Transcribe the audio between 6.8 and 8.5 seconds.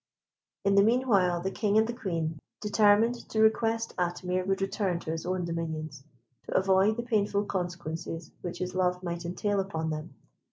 the painful consequences